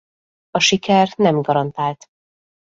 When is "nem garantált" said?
1.17-2.07